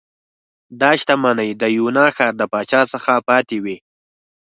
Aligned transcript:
دا 0.81 0.91
شتمنۍ 0.99 1.49
د 1.61 1.63
یونا 1.77 2.05
ښار 2.15 2.33
د 2.37 2.43
پاچا 2.51 2.81
څخه 2.93 3.13
پاتې 3.29 3.57
وې 3.63 3.77